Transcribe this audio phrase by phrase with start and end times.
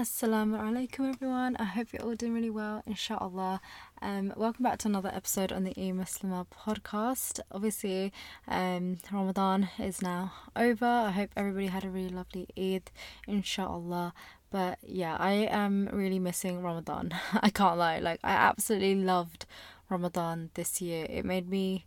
[0.00, 1.56] Assalamu alaikum everyone.
[1.58, 3.60] I hope you're all doing really well, inshallah.
[4.00, 7.38] Um, welcome back to another episode on the E Muslimah podcast.
[7.52, 8.10] Obviously,
[8.48, 10.86] um, Ramadan is now over.
[10.86, 12.90] I hope everybody had a really lovely Eid,
[13.28, 14.14] inshallah.
[14.50, 17.12] But yeah, I am really missing Ramadan.
[17.34, 17.98] I can't lie.
[17.98, 19.44] Like, I absolutely loved
[19.90, 21.06] Ramadan this year.
[21.10, 21.84] It made me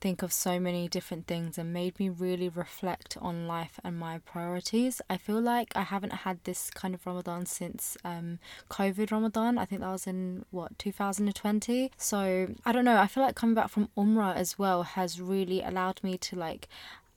[0.00, 4.18] think of so many different things and made me really reflect on life and my
[4.18, 5.02] priorities.
[5.10, 8.38] I feel like I haven't had this kind of Ramadan since um,
[8.70, 9.58] COVID Ramadan.
[9.58, 11.92] I think that was in what 2020.
[11.96, 12.98] So I don't know.
[12.98, 16.68] I feel like coming back from Umrah as well has really allowed me to like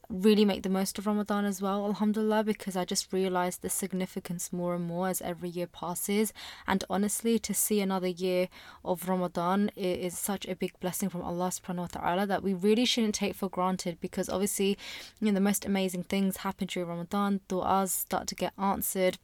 [0.10, 4.52] really make the most of Ramadan as well, alhamdulillah, because I just realized the significance
[4.52, 6.34] more and more as every year passes.
[6.68, 8.50] And honestly, to see another year
[8.84, 12.86] of Ramadan is such a big blessing from Allah subhanahu wa ta'ala that we really
[12.86, 14.78] shouldn't take for granted because obviously,
[15.20, 19.18] you know, the most amazing things happen during Ramadan, du'as start to get answered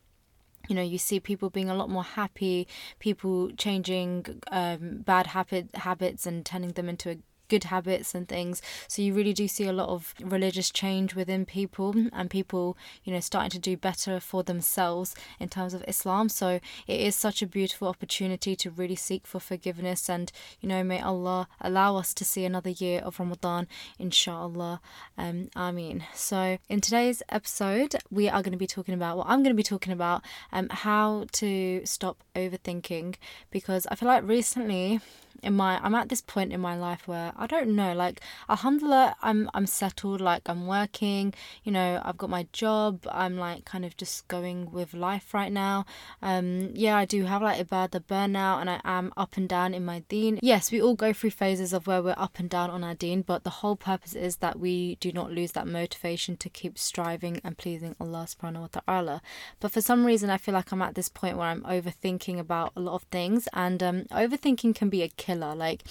[0.67, 2.67] you know you see people being a lot more happy
[2.99, 7.17] people changing um, bad habit habits and turning them into a
[7.49, 8.61] good habits and things.
[8.87, 13.13] So you really do see a lot of religious change within people and people, you
[13.13, 16.29] know, starting to do better for themselves in terms of Islam.
[16.29, 20.83] So it is such a beautiful opportunity to really seek for forgiveness and, you know,
[20.83, 24.81] may Allah allow us to see another year of Ramadan, inshallah.
[25.17, 26.03] Um, Ameen.
[26.13, 29.57] So in today's episode, we are going to be talking about, well, I'm going to
[29.57, 33.15] be talking about um, how to stop overthinking
[33.51, 34.99] because I feel like recently
[35.43, 39.15] in my I'm at this point in my life where I don't know like alhamdulillah
[39.21, 43.85] I'm I'm settled like I'm working you know I've got my job I'm like kind
[43.85, 45.85] of just going with life right now.
[46.21, 49.73] Um yeah I do have like a the burnout and I am up and down
[49.73, 50.39] in my deen.
[50.41, 53.21] Yes we all go through phases of where we're up and down on our deen
[53.21, 57.39] but the whole purpose is that we do not lose that motivation to keep striving
[57.43, 59.21] and pleasing Allah subhanahu wa ta'ala.
[59.59, 62.73] But for some reason I feel like I'm at this point where I'm overthinking about
[62.75, 65.55] a lot of things and um overthinking can be a killer.
[65.55, 65.83] Like,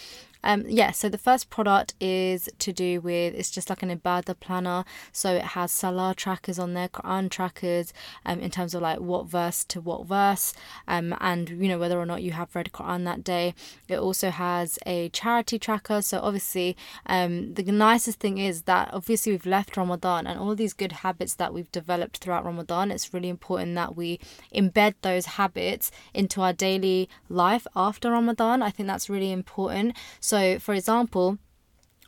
[0.47, 4.39] Um, yeah, so the first product is to do with it's just like an ibadah
[4.39, 4.85] planner.
[5.11, 7.91] So it has salah trackers on there, Quran trackers,
[8.25, 10.53] um, in terms of like what verse to what verse,
[10.87, 13.55] um, and you know whether or not you have read Quran that day.
[13.89, 16.01] It also has a charity tracker.
[16.01, 16.77] So obviously,
[17.07, 21.33] um, the nicest thing is that obviously we've left Ramadan and all these good habits
[21.35, 22.89] that we've developed throughout Ramadan.
[22.89, 24.21] It's really important that we
[24.55, 28.61] embed those habits into our daily life after Ramadan.
[28.61, 29.97] I think that's really important.
[30.21, 31.39] So so, for example,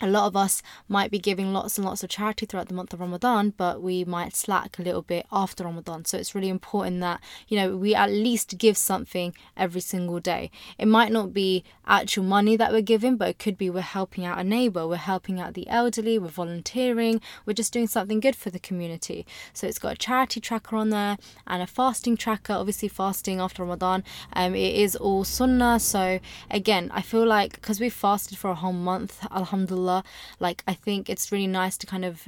[0.01, 2.93] a lot of us might be giving lots and lots of charity throughout the month
[2.93, 6.05] of Ramadan, but we might slack a little bit after Ramadan.
[6.05, 10.51] So it's really important that, you know, we at least give something every single day.
[10.77, 14.25] It might not be actual money that we're giving, but it could be we're helping
[14.25, 18.35] out a neighbor, we're helping out the elderly, we're volunteering, we're just doing something good
[18.35, 19.25] for the community.
[19.53, 23.63] So it's got a charity tracker on there and a fasting tracker, obviously fasting after
[23.63, 24.05] Ramadan.
[24.31, 25.79] Um, it is all sunnah.
[25.79, 26.19] So
[26.49, 29.88] again, I feel like because we've fasted for a whole month, alhamdulillah
[30.39, 32.27] Like, I think it's really nice to kind of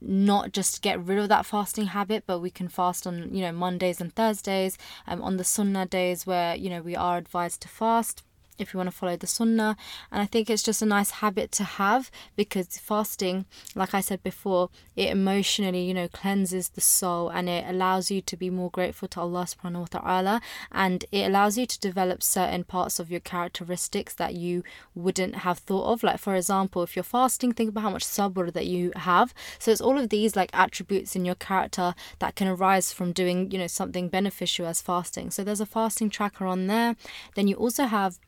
[0.00, 3.52] not just get rid of that fasting habit, but we can fast on, you know,
[3.52, 7.68] Mondays and Thursdays, um, on the Sunnah days where, you know, we are advised to
[7.68, 8.22] fast
[8.58, 9.76] if you want to follow the sunnah.
[10.10, 14.22] And I think it's just a nice habit to have because fasting, like I said
[14.22, 18.70] before, it emotionally, you know, cleanses the soul and it allows you to be more
[18.70, 20.40] grateful to Allah subhanahu wa ta'ala
[20.70, 24.62] and it allows you to develop certain parts of your characteristics that you
[24.94, 26.02] wouldn't have thought of.
[26.02, 29.34] Like for example, if you're fasting, think about how much sabr that you have.
[29.58, 33.50] So it's all of these like attributes in your character that can arise from doing,
[33.50, 35.30] you know, something beneficial as fasting.
[35.30, 36.96] So there's a fasting tracker on there.
[37.34, 38.18] Then you also have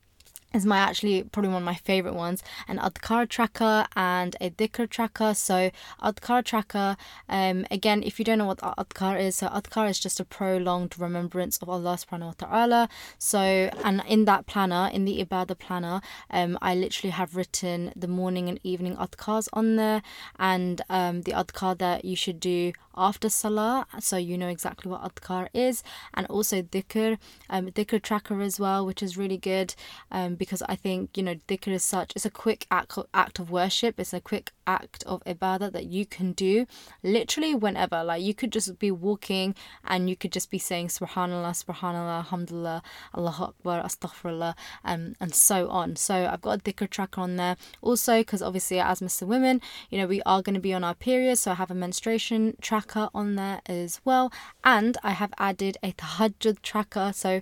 [0.55, 4.89] is my actually probably one of my favorite ones an adhkar tracker and a dhikr
[4.89, 5.35] tracker.
[5.35, 5.71] So
[6.03, 6.97] adhkar tracker
[7.29, 10.99] um again if you don't know what adhkar is so adhkar is just a prolonged
[10.99, 12.89] remembrance of allah subhanahu wa ta'ala.
[13.19, 18.09] So and in that planner in the ibadah planner um i literally have written the
[18.09, 20.03] morning and evening adhkars on there.
[20.39, 25.03] And um the adhkar that you should do after salah so you know exactly what
[25.03, 25.83] adhkar is.
[26.15, 27.19] And also dhikr
[27.51, 29.75] um dhikr tracker as well which is really good
[30.11, 33.51] um because I think you know dhikr is such it's a quick act act of
[33.51, 33.99] worship.
[33.99, 36.67] It's a quick act of ibadah that you can do
[37.03, 38.03] literally whenever.
[38.05, 39.55] Like you could just be walking
[39.85, 42.83] and you could just be saying subhanallah subhanallah alhamdulillah
[43.13, 44.55] allah akbar astaghfirullah
[44.85, 45.97] um, and so on.
[45.97, 47.57] So I've got a dhikr tracker on there.
[47.83, 50.95] Also because obviously as Muslim women you know we are going to be on our
[50.95, 52.84] period so I have a menstruation tracker
[53.15, 54.33] on there as well
[54.63, 57.41] and I have added a tahajjud tracker so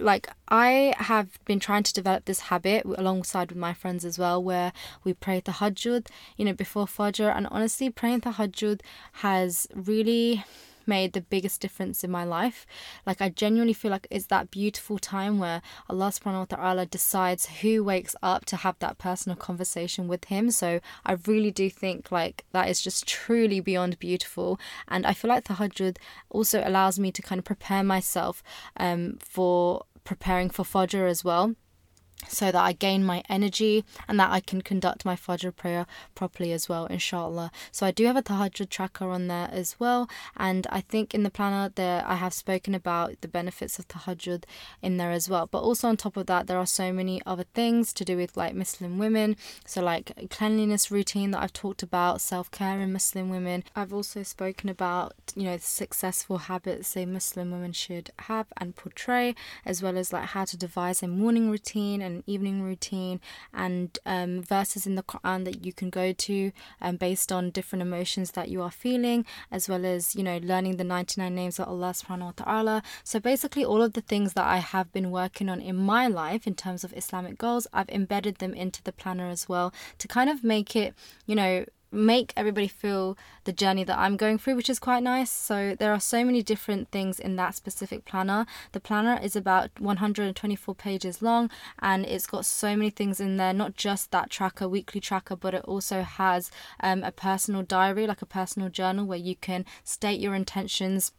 [0.00, 4.42] like I have been trying to develop this habit alongside with my friends as well,
[4.42, 4.72] where
[5.04, 7.34] we pray tahajjud, you know, before Fajr.
[7.34, 8.80] And honestly, praying tahajjud
[9.14, 10.44] has really
[10.86, 12.66] made the biggest difference in my life.
[13.04, 17.46] Like I genuinely feel like it's that beautiful time where Allah subhanahu wa ta'ala decides
[17.46, 20.50] who wakes up to have that personal conversation with him.
[20.50, 24.58] So I really do think like that is just truly beyond beautiful.
[24.88, 25.98] And I feel like tahajjud
[26.30, 28.42] also allows me to kind of prepare myself
[28.76, 31.56] um for preparing for Fajr as well
[32.28, 36.52] so that I gain my energy and that I can conduct my Fajr prayer properly
[36.52, 37.50] as well, inshallah.
[37.70, 41.22] So I do have a tahajjud tracker on there as well, and I think in
[41.22, 44.44] the planner there I have spoken about the benefits of tahajjud
[44.82, 45.46] in there as well.
[45.46, 48.36] But also on top of that, there are so many other things to do with
[48.36, 53.30] like Muslim women, so like cleanliness routine that I've talked about, self care in Muslim
[53.30, 53.64] women.
[53.74, 58.74] I've also spoken about you know the successful habits a Muslim women should have and
[58.74, 59.34] portray,
[59.64, 63.20] as well as like how to devise a morning routine and evening routine
[63.52, 67.82] and um, verses in the Quran that you can go to um, based on different
[67.82, 71.68] emotions that you are feeling, as well as you know learning the 99 names of
[71.68, 72.82] Allah subhanahu wa ta'ala.
[73.04, 76.46] So basically, all of the things that I have been working on in my life
[76.46, 80.30] in terms of Islamic goals, I've embedded them into the planner as well to kind
[80.30, 80.94] of make it,
[81.26, 85.30] you know, make everybody feel the journey that I'm going through, which is quite nice.
[85.30, 88.46] So there are so many different things in that specific planner.
[88.72, 91.50] The planner is about 124 pages long
[91.80, 95.54] and it's got so many things in there, not just that tracker, weekly tracker, but
[95.54, 96.50] it also has
[96.80, 101.12] um, a personal diary, like a personal journal where you can state your intentions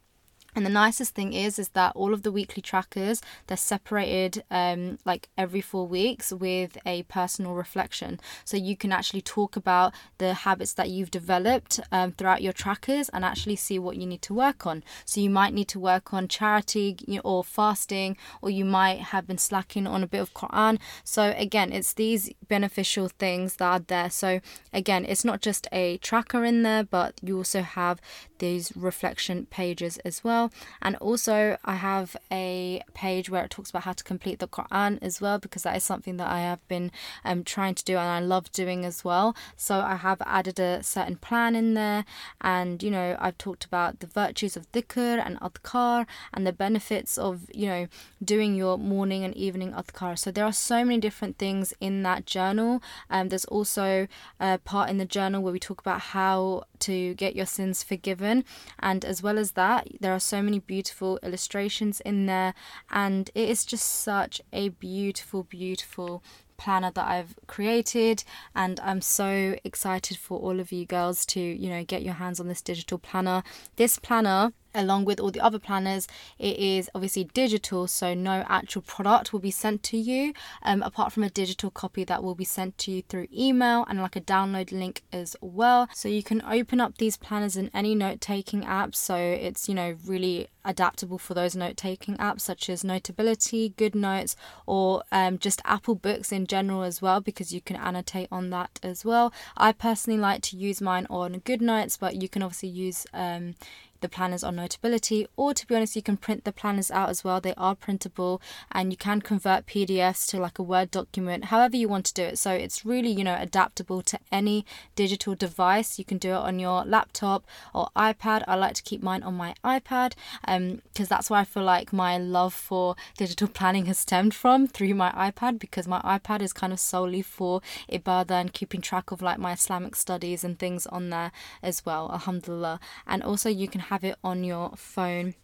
[0.55, 4.97] and the nicest thing is, is that all of the weekly trackers they're separated um,
[5.05, 8.19] like every four weeks with a personal reflection.
[8.44, 13.10] So you can actually talk about the habits that you've developed um, throughout your trackers
[13.10, 14.83] and actually see what you need to work on.
[15.05, 19.38] So you might need to work on charity or fasting, or you might have been
[19.38, 20.79] slacking on a bit of Quran.
[21.03, 24.10] So again, it's these beneficial things that are there.
[24.10, 24.41] So
[24.74, 28.01] again, it's not just a tracker in there, but you also have
[28.39, 30.51] these reflection pages as well.
[30.82, 35.00] And also, I have a page where it talks about how to complete the Quran
[35.01, 36.91] as well, because that is something that I have been
[37.24, 39.36] um, trying to do and I love doing as well.
[39.56, 42.06] So, I have added a certain plan in there,
[42.41, 47.17] and you know, I've talked about the virtues of dhikr and adhkar and the benefits
[47.17, 47.88] of you know
[48.24, 50.17] doing your morning and evening adhkar.
[50.17, 52.82] So, there are so many different things in that journal.
[53.10, 54.08] Um, there's also
[54.39, 58.43] a part in the journal where we talk about how to get your sins forgiven,
[58.79, 62.53] and as well as that, there are so many beautiful illustrations in there,
[62.89, 66.24] and it is just such a beautiful, beautiful
[66.57, 68.24] planner that I've created.
[68.55, 72.39] And I'm so excited for all of you girls to you know get your hands
[72.39, 73.43] on this digital planner.
[73.75, 76.07] This planner along with all the other planners
[76.39, 81.12] it is obviously digital so no actual product will be sent to you um, apart
[81.12, 84.22] from a digital copy that will be sent to you through email and like a
[84.22, 85.88] download link as well.
[85.93, 89.75] So you can open up these planners in any note taking app so it's you
[89.75, 95.62] know really adaptable for those note taking apps such as notability goodnotes or um, just
[95.63, 99.34] apple books in general as well because you can annotate on that as well.
[99.55, 103.55] I personally like to use mine on goodnotes but you can obviously use um,
[104.01, 107.24] the planners on Notability, or to be honest, you can print the planners out as
[107.24, 107.39] well.
[107.39, 111.88] They are printable and you can convert PDFs to like a Word document, however you
[111.88, 112.38] want to do it.
[112.38, 115.98] So it's really, you know, adaptable to any digital device.
[115.98, 118.44] You can do it on your laptop or iPad.
[118.48, 120.13] I like to keep mine on my iPad
[120.48, 124.34] um, because um, that's where I feel like my love for digital planning has stemmed
[124.34, 127.62] from through my iPad because my iPad is kind of solely for
[127.92, 132.10] ibadah and keeping track of like my Islamic studies and things on there as well.
[132.12, 132.80] Alhamdulillah.
[133.06, 135.36] And also, you can have it on your phone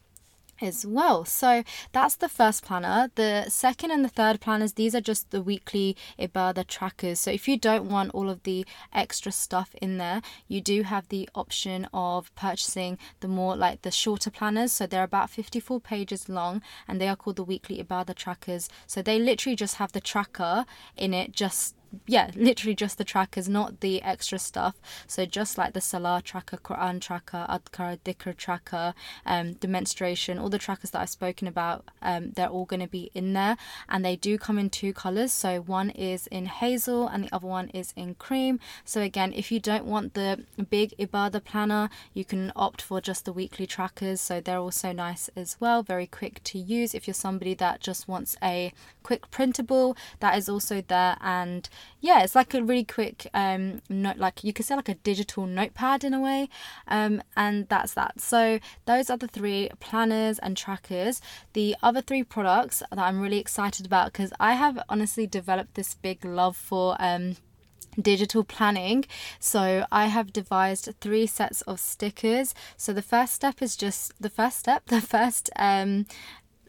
[0.62, 1.26] as well.
[1.26, 3.12] So that's the first planner.
[3.16, 7.20] The second and the third planners, these are just the weekly Ibadah trackers.
[7.20, 11.10] So if you don't want all of the extra stuff in there, you do have
[11.10, 14.72] the option of purchasing the more like the shorter planners.
[14.72, 18.70] So they're about 54 pages long and they are called the weekly Ibadah trackers.
[18.88, 21.76] So they literally just have the tracker in it, just
[22.08, 24.76] yeah, literally just the trackers, not the extra stuff.
[25.08, 28.94] So just like the Salah tracker, Quran tracker, Adhkar, Dhikr tracker,
[29.26, 32.88] um, the menstruation, all the trackers that I've spoken about, um, they're all going to
[32.88, 33.58] be in there,
[33.88, 35.32] and they do come in two colors.
[35.32, 38.60] So one is in hazel, and the other one is in cream.
[38.86, 43.26] So again, if you don't want the big Ibadah planner, you can opt for just
[43.26, 44.22] the weekly trackers.
[44.22, 46.94] So they're also nice as well, very quick to use.
[46.94, 48.74] If you're somebody that just wants a
[49.04, 51.70] quick printable, that is also there and
[52.02, 55.46] yeah, it's like a really quick um, note, like you could say like a digital
[55.46, 56.50] notepad in a way,
[56.88, 58.20] um, and that's that.
[58.20, 61.22] So those are the three planners and trackers.
[61.54, 65.94] The other three products that I'm really excited about because I have honestly developed this
[65.96, 66.96] big love for.
[67.00, 67.38] Um,
[68.02, 69.06] digital planning.
[69.40, 72.56] So I have devised three sets of stickers.
[72.78, 76.06] So the first step is just the first step, the first um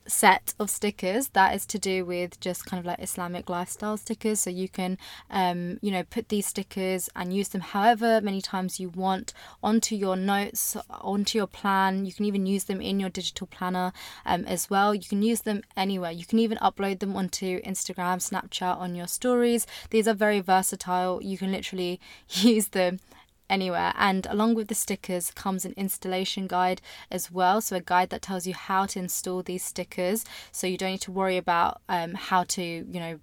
[0.06, 4.40] set of stickers that is to do with just kind of like Islamic lifestyle stickers.
[4.40, 4.98] So you can,
[5.30, 9.32] um, you know, put these stickers and use them however many times you want
[9.62, 12.04] onto your notes, onto your plan.
[12.04, 13.92] You can even use them in your digital planner
[14.26, 14.94] um, as well.
[14.94, 16.10] You can use them anywhere.
[16.10, 19.66] You can even upload them onto Instagram, Snapchat, on your stories.
[19.90, 21.22] These are very versatile.
[21.22, 23.00] You can literally use them
[23.54, 23.92] anywhere.
[23.96, 26.80] And along with the stickers comes an installation guide
[27.10, 27.60] as well.
[27.60, 30.24] So, a guide that tells you how to install these stickers.
[30.52, 33.14] So, you don't need to worry about um, how to, you know,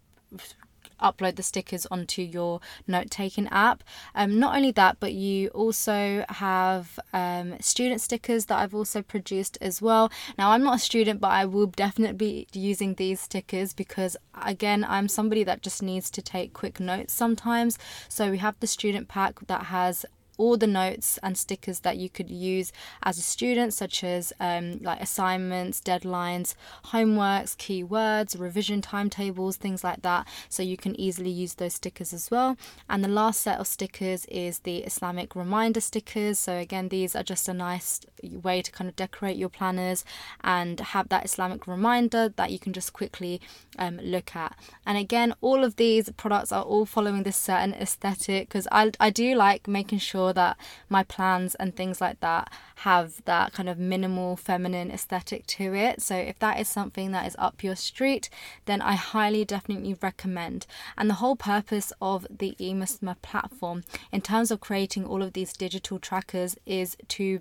[1.01, 3.83] upload the stickers onto your note taking app.
[4.15, 9.57] Um, not only that, but you also have um, student stickers that I've also produced
[9.61, 10.11] as well.
[10.37, 14.85] Now, I'm not a student, but I will definitely be using these stickers because, again,
[14.87, 17.77] I'm somebody that just needs to take quick notes sometimes.
[18.07, 20.05] So, we have the student pack that has
[20.41, 24.79] all the notes and stickers that you could use as a student, such as um,
[24.81, 26.55] like assignments, deadlines,
[26.85, 30.27] homeworks, keywords, revision timetables, things like that.
[30.49, 32.57] So you can easily use those stickers as well.
[32.89, 36.39] And the last set of stickers is the Islamic reminder stickers.
[36.39, 40.03] So again, these are just a nice way to kind of decorate your planners
[40.43, 43.39] and have that Islamic reminder that you can just quickly
[43.77, 44.57] um, look at.
[44.87, 49.11] And again, all of these products are all following this certain aesthetic because I, I
[49.11, 50.57] do like making sure sure that
[50.89, 56.01] my plans and things like that have that kind of minimal feminine aesthetic to it.
[56.01, 58.29] So if that is something that is up your street,
[58.65, 60.65] then I highly definitely recommend.
[60.97, 65.53] And the whole purpose of the eMuslimah platform in terms of creating all of these
[65.53, 67.39] digital trackers is to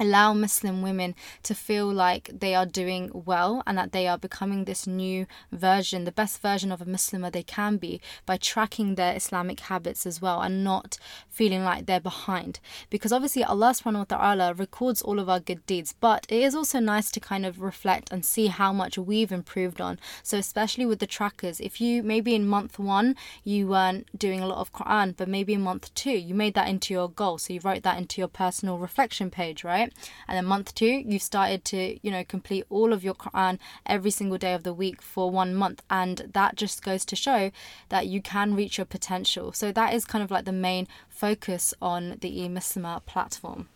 [0.00, 4.64] allow Muslim women to feel like they are doing well and that they are becoming
[4.64, 9.14] this new version, the best version of a Muslimah they can be by tracking their
[9.14, 12.60] Islamic habits as well and not feeling like they're behind.
[12.90, 16.54] Because obviously Allah subhanahu wa ta'ala records all of our good deeds, but it is
[16.54, 19.98] also nice to kind of reflect and see how much we've improved on.
[20.22, 24.46] So especially with the trackers, if you maybe in month one you weren't doing a
[24.46, 27.38] lot of Quran, but maybe in month two you made that into your goal.
[27.38, 29.87] So you wrote that into your personal reflection page, right?
[30.26, 34.10] And then month two, you've started to, you know, complete all of your Quran every
[34.10, 35.82] single day of the week for one month.
[35.90, 37.50] And that just goes to show
[37.88, 39.52] that you can reach your potential.
[39.52, 43.68] So that is kind of like the main focus on the eMuslimah platform.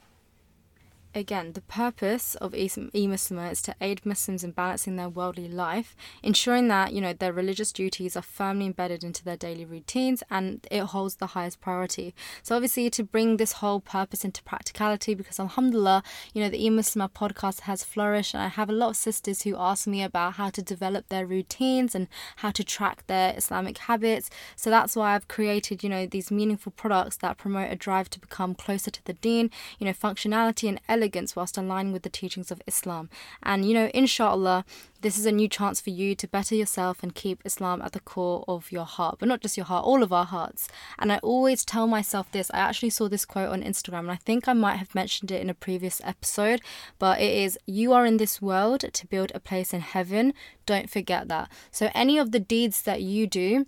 [1.15, 6.69] Again, the purpose of e-Muslimah is to aid Muslims in balancing their worldly life, ensuring
[6.69, 10.81] that, you know, their religious duties are firmly embedded into their daily routines and it
[10.81, 12.15] holds the highest priority.
[12.43, 16.03] So obviously to bring this whole purpose into practicality because alhamdulillah,
[16.33, 19.57] you know, the e-Muslimah podcast has flourished and I have a lot of sisters who
[19.57, 24.31] ask me about how to develop their routines and how to track their Islamic habits.
[24.57, 28.21] So that's why I've created, you know, these meaningful products that promote a drive to
[28.21, 32.53] become closer to the deen, you know, functionality and elegance whilst aligning with the teachings
[32.53, 33.11] of Islam.
[33.43, 34.65] And you know, inshallah,
[35.01, 38.01] this is a new chance for you to better yourself and keep Islam at the
[38.01, 40.69] core of your heart, but not just your heart, all of our hearts.
[40.99, 42.51] And I always tell myself this.
[42.55, 45.43] I actually saw this quote on Instagram, and I think I might have mentioned it
[45.43, 46.61] in a previous episode,
[47.01, 50.35] but it is You are in this world to build a place in heaven.
[50.67, 51.51] Don't forget that.
[51.73, 53.67] So, any of the deeds that you do,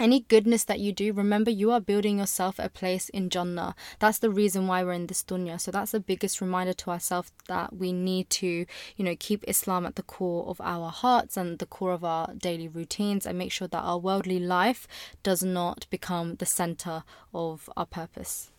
[0.00, 3.74] any goodness that you do, remember you are building yourself a place in Jannah.
[3.98, 5.60] That's the reason why we're in this dunya.
[5.60, 8.66] So that's the biggest reminder to ourselves that we need to,
[8.96, 12.32] you know, keep Islam at the core of our hearts and the core of our
[12.34, 14.88] daily routines and make sure that our worldly life
[15.22, 17.04] does not become the center
[17.34, 18.50] of our purpose.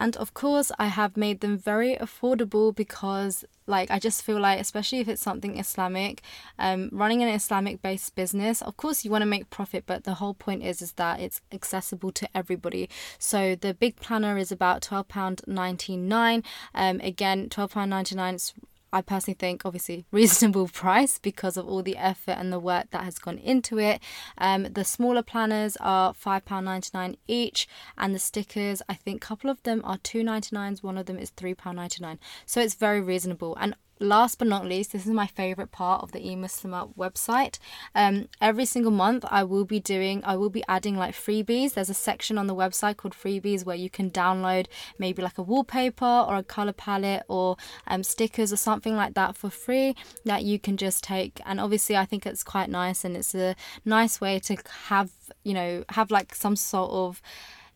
[0.00, 4.58] And of course, I have made them very affordable because, like, I just feel like,
[4.58, 6.22] especially if it's something Islamic,
[6.58, 10.14] um, running an Islamic based business, of course, you want to make profit, but the
[10.14, 12.88] whole point is is that it's accessible to everybody.
[13.18, 16.44] So the big planner is about £12.99.
[16.74, 18.54] Um, again, £12.99 is
[18.92, 23.04] I personally think obviously reasonable price because of all the effort and the work that
[23.04, 24.00] has gone into it.
[24.38, 29.62] Um, the smaller planners are £5.99 each, and the stickers, I think a couple of
[29.62, 32.18] them are £2.99, one of them is £3.99.
[32.46, 33.56] So it's very reasonable.
[33.60, 37.58] And last but not least, this is my favorite part of the eMuslimah website.
[37.94, 41.74] Um, every single month, I will be doing, I will be adding like freebies.
[41.74, 44.66] There's a section on the website called freebies where you can download
[44.98, 49.36] maybe like a wallpaper or a color palette or um, stickers or something like that
[49.36, 51.40] for free that you can just take.
[51.44, 53.54] And obviously, I think it's quite nice and it's a
[53.84, 55.10] nice way to have,
[55.44, 57.22] you know, have like some sort of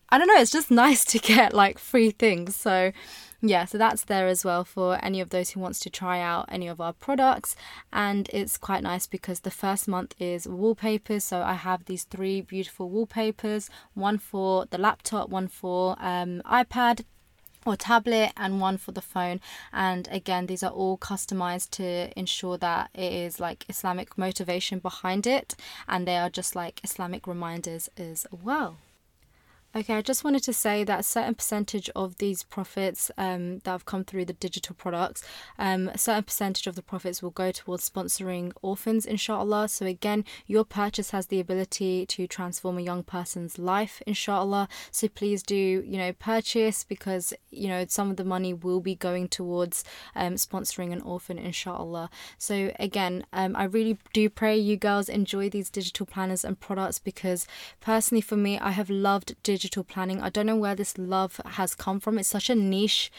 [0.09, 2.55] I don't know, it's just nice to get like free things.
[2.55, 2.91] So
[3.41, 6.45] yeah, so that's there as well for any of those who wants to try out
[6.49, 7.55] any of our products.
[7.93, 11.23] And it's quite nice because the first month is wallpapers.
[11.23, 17.03] So I have these three beautiful wallpapers, one for the laptop, one for um, iPad
[17.65, 19.41] or tablet and one for the phone
[19.73, 25.25] and again these are all customized to ensure that it is like islamic motivation behind
[25.25, 25.55] it
[25.87, 28.77] and they are just like islamic reminders as well
[29.77, 33.71] Okay, I just wanted to say that a certain percentage of these profits um, that
[33.71, 35.21] have come through the digital products,
[35.59, 39.67] um, a certain percentage of the profits will go towards sponsoring orphans, inshallah.
[39.67, 44.69] So, again, your purchase has the ability to transform a young person's life, inshallah.
[44.91, 48.95] So, please do, you know, purchase because, you know, some of the money will be
[48.95, 49.83] going towards
[50.15, 52.09] um, sponsoring an orphan, inshallah.
[52.37, 56.97] So, again, um, I really do pray you girls enjoy these digital planners and products
[56.97, 57.45] because,
[57.81, 60.21] personally, for me, I have loved digital digital planning.
[60.21, 62.19] I don't know where this love has come from.
[62.19, 63.11] It's such a niche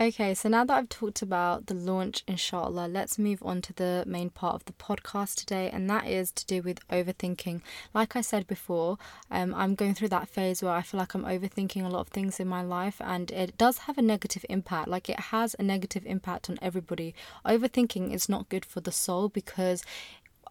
[0.00, 4.04] Okay, so now that I've talked about the launch, inshallah, let's move on to the
[4.06, 7.62] main part of the podcast today, and that is to do with overthinking.
[7.92, 11.24] Like I said before, um, I'm going through that phase where I feel like I'm
[11.24, 14.86] overthinking a lot of things in my life, and it does have a negative impact.
[14.86, 17.12] Like it has a negative impact on everybody.
[17.44, 19.82] Overthinking is not good for the soul because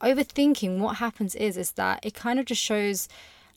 [0.01, 3.07] overthinking, what happens is, is that it kind of just shows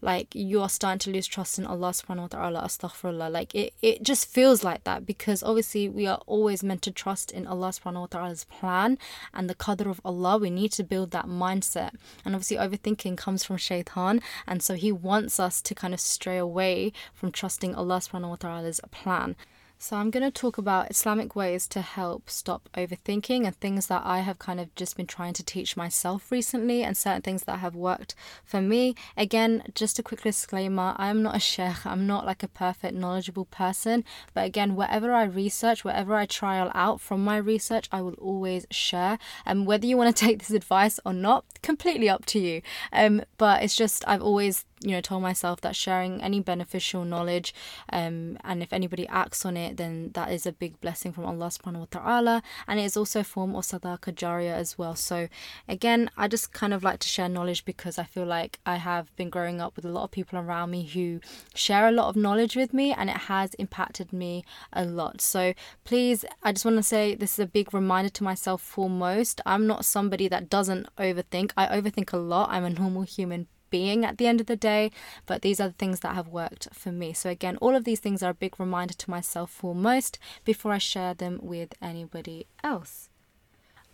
[0.03, 3.31] like you are starting to lose trust in Allah subhanahu wa ta'ala, astaghfirullah.
[3.31, 7.31] Like it, it just feels like that because obviously we are always meant to trust
[7.31, 8.99] in Allah subhanahu wa ta'ala's plan
[9.35, 10.39] and the qadr of Allah.
[10.39, 11.95] We need to build that mindset.
[12.25, 16.39] And obviously overthinking comes from shaitan and so he wants us to kind of stray
[16.39, 19.37] away from trusting Allah subhanahu wa ta'ala's plan.
[19.83, 24.03] So, I'm going to talk about Islamic ways to help stop overthinking and things that
[24.05, 27.61] I have kind of just been trying to teach myself recently and certain things that
[27.61, 28.15] have worked
[28.45, 28.95] for me.
[29.17, 33.47] Again, just a quick disclaimer I'm not a sheikh, I'm not like a perfect, knowledgeable
[33.47, 34.05] person.
[34.35, 38.67] But again, whatever I research, whatever I trial out from my research, I will always
[38.71, 39.19] share.
[39.47, 42.61] And whether you want to take this advice or not, completely up to you.
[42.93, 47.55] Um, but it's just, I've always you know told myself that sharing any beneficial knowledge
[47.93, 51.47] um, and if anybody acts on it then that is a big blessing from Allah
[51.49, 52.43] subhanahu wa ta'ala.
[52.67, 54.95] And it is also a form of sadaqa jariyah as well.
[54.95, 55.29] So
[55.69, 59.15] again I just kind of like to share knowledge because I feel like I have
[59.17, 61.21] been growing up with a lot of people around me who
[61.55, 65.21] share a lot of knowledge with me and it has impacted me a lot.
[65.21, 69.41] So please I just want to say this is a big reminder to myself foremost.
[69.45, 71.53] I'm not somebody that doesn't overthink.
[71.57, 72.49] I overthink a lot.
[72.51, 74.91] I'm a normal human being at the end of the day,
[75.27, 77.13] but these are the things that have worked for me.
[77.13, 80.79] So, again, all of these things are a big reminder to myself foremost before I
[80.79, 83.11] share them with anybody else.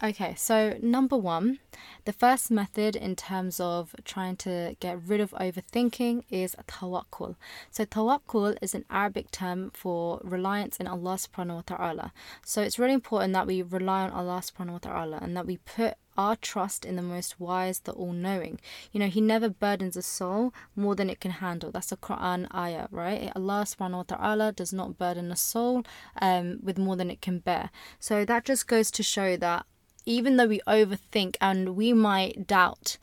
[0.03, 1.59] Okay, so number one,
[2.05, 7.37] the first method in terms of trying to get rid of overthinking is tawakkul.
[7.71, 12.13] So, tawakkul is an Arabic term for reliance in Allah subhanahu wa ta'ala.
[12.45, 15.57] So, it's really important that we rely on Allah subhanahu wa ta'ala and that we
[15.57, 18.61] put our trust in the most wise, the all knowing.
[18.93, 21.71] You know, He never burdens a soul more than it can handle.
[21.71, 23.33] That's a Quran ayah, right?
[23.35, 25.85] Allah subhanahu wa ta'ala does not burden a soul
[26.21, 27.71] um, with more than it can bear.
[27.99, 29.67] So that just goes to show that
[30.07, 32.97] even though we overthink and we might doubt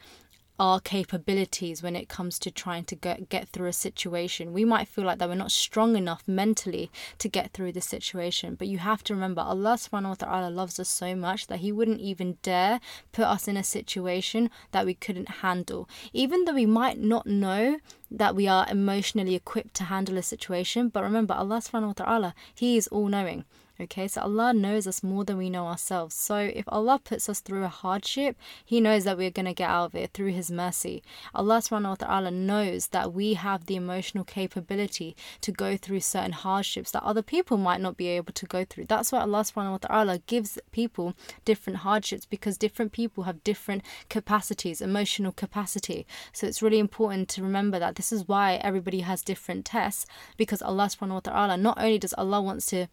[0.59, 4.53] our capabilities when it comes to trying to get, get through a situation.
[4.53, 8.55] We might feel like that we're not strong enough mentally to get through the situation.
[8.55, 11.71] But you have to remember Allah subhanahu wa ta'ala loves us so much that He
[11.71, 12.79] wouldn't even dare
[13.11, 15.89] put us in a situation that we couldn't handle.
[16.13, 17.79] Even though we might not know
[18.11, 22.35] that we are emotionally equipped to handle a situation, but remember Allah subhanahu wa ta'ala,
[22.53, 23.45] He is all knowing.
[23.81, 26.13] Okay, so Allah knows us more than we know ourselves.
[26.13, 29.67] So if Allah puts us through a hardship, He knows that we're going to get
[29.67, 31.01] out of it through His mercy.
[31.33, 36.33] Allah subhanahu wa ta'ala knows that we have the emotional capability to go through certain
[36.33, 38.85] hardships that other people might not be able to go through.
[38.85, 43.81] That's why Allah subhanahu wa ta'ala gives people different hardships because different people have different
[44.07, 46.05] capacities, emotional capacity.
[46.31, 50.05] So it's really important to remember that this is why everybody has different tests
[50.37, 52.87] because Allah subhanahu wa ta'ala not only does Allah wants to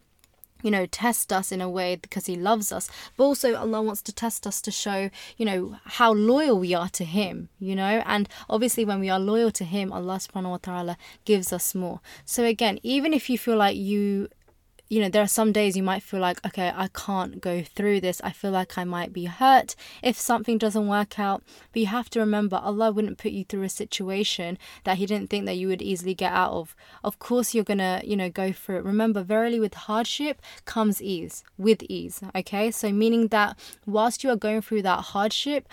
[0.62, 4.03] you know, test us in a way because He loves us, but also Allah wants
[4.03, 8.03] to test us to show, you know, how loyal we are to Him, you know,
[8.07, 12.01] and obviously when we are loyal to Him, Allah subhanahu wa ta'ala gives us more.
[12.25, 14.29] So again, even if you feel like you
[14.90, 18.00] you know, there are some days you might feel like, okay, I can't go through
[18.00, 18.20] this.
[18.24, 21.44] I feel like I might be hurt if something doesn't work out.
[21.72, 25.31] But you have to remember, Allah wouldn't put you through a situation that He didn't
[25.31, 26.74] think that you would easily get out of.
[27.05, 28.85] Of course, you're gonna, you know, go through it.
[28.85, 32.20] Remember, verily with hardship comes ease, with ease.
[32.35, 35.68] Okay, so meaning that whilst you are going through that hardship,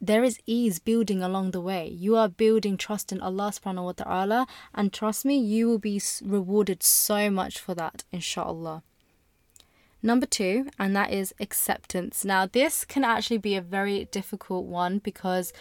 [0.00, 1.88] there is ease building along the way.
[1.88, 6.00] You are building trust in Allah subhanahu wa ta'ala, and trust me, you will be
[6.22, 8.82] rewarded so much for that, inshallah.
[10.00, 12.24] Number two, and that is acceptance.
[12.24, 15.52] Now, this can actually be a very difficult one because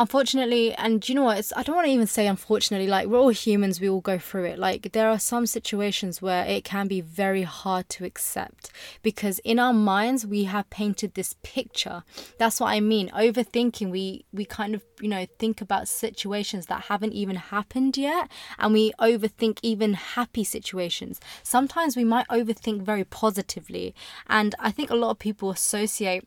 [0.00, 1.38] unfortunately and you know what?
[1.38, 4.18] It's i don't want to even say unfortunately like we're all humans we all go
[4.18, 4.58] through it.
[4.58, 9.58] Like there are some situations where it can be very hard to accept because in
[9.58, 12.02] our minds we have painted this picture.
[12.38, 13.10] That's what i mean.
[13.10, 18.30] Overthinking we we kind of you know think about situations that haven't even happened yet
[18.58, 21.20] and we overthink even happy situations.
[21.42, 23.94] Sometimes we might overthink very positively
[24.28, 26.24] and i think a lot of people associate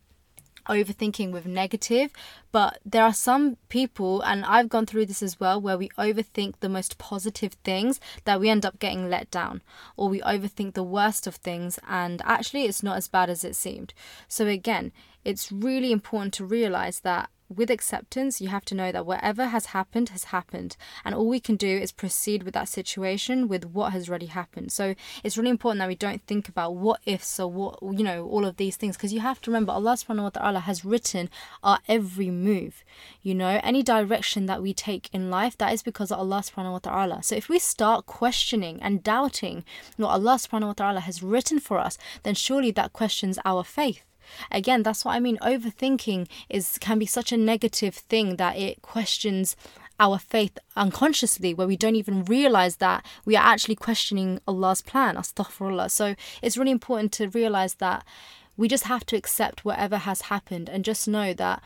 [0.67, 2.11] overthinking with negative,
[2.51, 6.55] but there are some people, and I've gone through this as well, where we overthink
[6.59, 9.61] the most positive things that we end up getting let down,
[9.97, 13.55] or we overthink the worst of things, and actually it's not as bad as it
[13.55, 13.93] seemed.
[14.27, 14.91] So, again,
[15.23, 19.67] it's really important to realize that with acceptance, you have to know that whatever has
[19.67, 23.93] happened has happened, and all we can do is proceed with that situation with what
[23.93, 24.71] has already happened.
[24.71, 28.25] So it's really important that we don't think about what ifs or what you know
[28.25, 31.29] all of these things because you have to remember Allah Subhanahu wa Taala has written
[31.63, 32.83] our every move.
[33.21, 36.73] You know, any direction that we take in life that is because of Allah Subhanahu
[36.73, 37.23] wa Taala.
[37.23, 39.63] So if we start questioning and doubting
[39.97, 44.03] what Allah Subhanahu wa Taala has written for us, then surely that questions our faith.
[44.51, 45.37] Again, that's what I mean.
[45.41, 49.55] Overthinking is can be such a negative thing that it questions
[49.99, 55.15] our faith unconsciously where we don't even realize that we are actually questioning Allah's plan,
[55.15, 55.91] astaghfirullah.
[55.91, 58.03] So it's really important to realize that
[58.57, 61.63] we just have to accept whatever has happened and just know that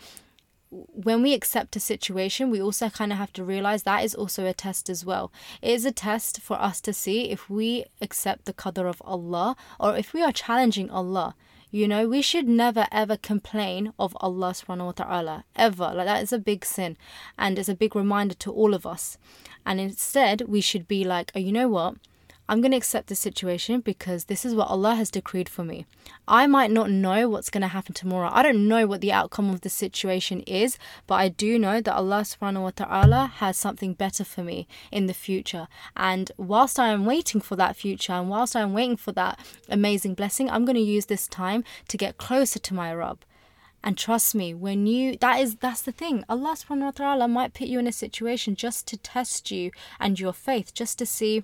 [0.69, 4.45] when we accept a situation, we also kind of have to realize that is also
[4.45, 5.31] a test as well.
[5.61, 9.55] It is a test for us to see if we accept the qadr of Allah
[9.79, 11.35] or if we are challenging Allah.
[11.69, 15.43] You know, we should never ever complain of Allah subhanahu wa ta'ala.
[15.56, 15.91] Ever.
[15.93, 16.97] Like that is a big sin.
[17.38, 19.17] And it's a big reminder to all of us.
[19.65, 21.95] And instead we should be like, oh, you know what?
[22.49, 25.86] I'm going to accept the situation because this is what Allah has decreed for me.
[26.29, 28.29] I might not know what's going to happen tomorrow.
[28.31, 31.93] I don't know what the outcome of the situation is, but I do know that
[31.93, 35.67] Allah subhanahu wa ta'ala has something better for me in the future.
[35.97, 39.39] And whilst I am waiting for that future and whilst I am waiting for that
[39.67, 43.25] amazing blessing, I'm going to use this time to get closer to my Rabb.
[43.83, 46.23] And trust me, when you that is that's the thing.
[46.27, 50.19] Allah subhanahu wa ta'ala might put you in a situation just to test you and
[50.19, 51.43] your faith, just to see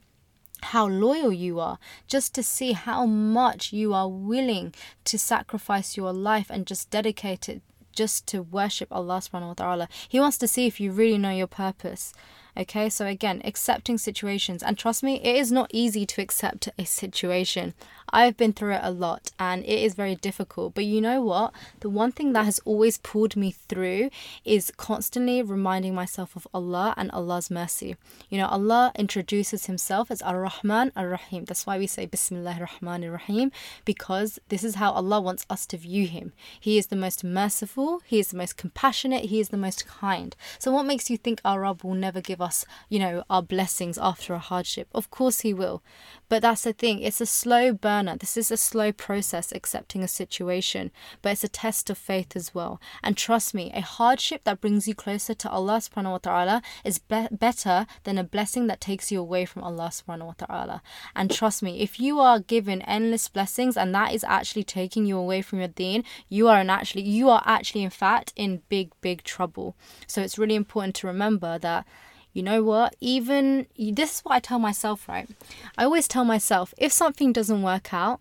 [0.63, 4.73] how loyal you are, just to see how much you are willing
[5.05, 7.61] to sacrifice your life and just dedicate it
[7.95, 9.89] just to worship Allah subhanahu wa ta'ala.
[10.09, 12.13] He wants to see if you really know your purpose.
[12.55, 16.85] Okay, so again, accepting situations, and trust me, it is not easy to accept a
[16.85, 17.73] situation.
[18.13, 20.75] I've been through it a lot and it is very difficult.
[20.75, 21.51] But you know what?
[21.79, 24.11] The one thing that has always pulled me through
[24.45, 27.95] is constantly reminding myself of Allah and Allah's mercy.
[28.29, 31.45] You know, Allah introduces Himself as Ar Rahman Ar Rahim.
[31.45, 33.51] That's why we say Bismillah Rahman Rahim
[33.83, 36.33] because this is how Allah wants us to view Him.
[36.59, 40.35] He is the most merciful, He is the most compassionate, He is the most kind.
[40.59, 43.97] So, what makes you think our Rabb will never give us, you know, our blessings
[43.97, 44.87] after a hardship?
[44.93, 45.81] Of course, He will.
[46.29, 48.17] But that's the thing, it's a slow burner.
[48.17, 52.55] This is a slow process accepting a situation, but it's a test of faith as
[52.55, 52.81] well.
[53.03, 56.97] And trust me, a hardship that brings you closer to Allah subhanahu wa ta'ala is
[56.97, 60.81] be- better than a blessing that takes you away from Allah subhanahu wa ta'ala.
[61.15, 65.17] And trust me, if you are given endless blessings and that is actually taking you
[65.17, 69.23] away from your deen, you are actually you are actually in fact in big, big
[69.23, 69.75] trouble.
[70.07, 71.85] So it's really important to remember that
[72.33, 72.95] you know what?
[72.99, 75.29] Even this is what I tell myself, right?
[75.77, 78.19] I always tell myself if something doesn't work out,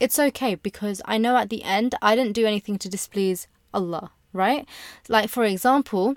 [0.00, 4.12] it's okay because I know at the end I didn't do anything to displease Allah,
[4.32, 4.66] right?
[5.08, 6.16] Like, for example,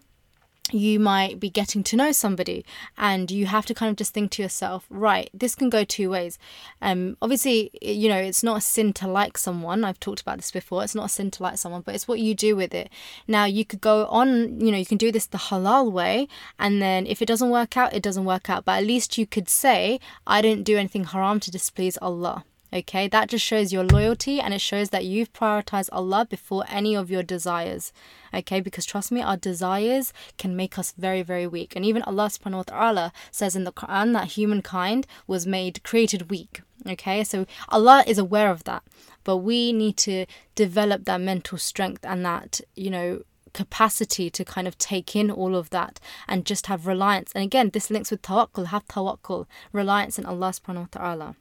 [0.71, 2.65] you might be getting to know somebody
[2.97, 6.09] and you have to kind of just think to yourself right this can go two
[6.09, 6.39] ways.
[6.81, 9.83] Um obviously you know it's not a sin to like someone.
[9.83, 10.83] I've talked about this before.
[10.83, 12.89] It's not a sin to like someone but it's what you do with it.
[13.27, 16.81] Now you could go on you know you can do this the halal way and
[16.81, 18.65] then if it doesn't work out it doesn't work out.
[18.65, 23.07] But at least you could say i didn't do anything haram to displease allah Okay,
[23.07, 27.11] that just shows your loyalty and it shows that you've prioritized Allah before any of
[27.11, 27.93] your desires.
[28.33, 31.75] Okay, because trust me, our desires can make us very, very weak.
[31.75, 36.31] And even Allah subhanahu wa ta'ala says in the Quran that humankind was made, created
[36.31, 36.61] weak.
[36.89, 38.81] Okay, so Allah is aware of that.
[39.23, 43.21] But we need to develop that mental strength and that, you know,
[43.53, 47.31] capacity to kind of take in all of that and just have reliance.
[47.35, 51.35] And again, this links with tawakkul, have tawakkul, reliance in Allah subhanahu wa ta'ala.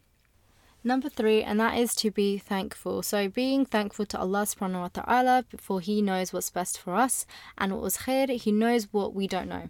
[0.85, 3.05] Number three, and that is to be thankful.
[3.05, 7.25] So, being thankful to Allah subhanahu wa ta'ala, for He knows what's best for us,
[7.57, 9.69] and what was khair, He knows what we don't know.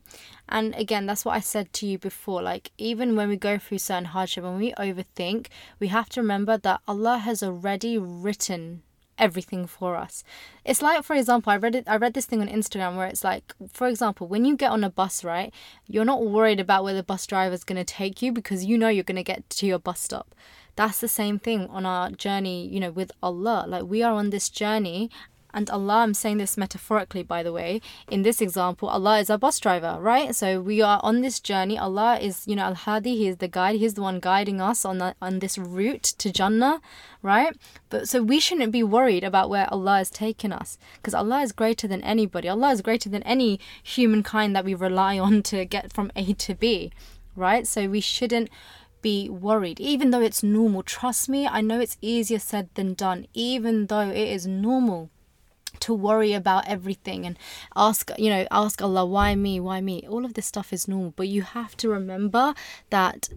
[0.48, 2.40] And again, that's what I said to you before.
[2.40, 5.48] Like, even when we go through certain hardship, when we overthink,
[5.79, 8.83] we have to remember that Allah has already written
[9.18, 10.25] everything for us.
[10.64, 11.85] It's like, for example, I read it.
[11.87, 14.83] I read this thing on Instagram where it's like, for example, when you get on
[14.83, 15.53] a bus, right,
[15.87, 18.79] you're not worried about where the bus driver is going to take you because you
[18.79, 20.35] know you're going to get to your bus stop
[20.77, 23.65] that's the same thing on our journey, you know, with Allah.
[23.69, 25.11] Like we are on this journey
[25.55, 27.81] and Allah, I'm saying this metaphorically, by the way.
[28.11, 30.35] In this example, Allah is our bus driver, right?
[30.35, 31.79] So we are on this journey.
[31.79, 33.17] Allah is, you know, Al Hadi.
[33.17, 33.77] He is the guide.
[33.77, 36.81] He's the one guiding us on the, on this route to Jannah,
[37.21, 37.55] right?
[37.91, 41.53] But so we shouldn't be worried about where Allah is taking us, because Allah is
[41.53, 42.49] greater than anybody.
[42.49, 46.55] Allah is greater than any humankind that we rely on to get from A to
[46.55, 46.93] B,
[47.37, 47.67] right?
[47.67, 48.49] So we shouldn't
[49.03, 50.83] be worried, even though it's normal.
[50.83, 55.11] Trust me, I know it's easier said than done, even though it is normal
[55.81, 57.37] to worry about everything and
[57.75, 61.12] ask you know ask Allah why me why me all of this stuff is normal
[61.17, 62.55] but you have to remember
[62.91, 63.31] that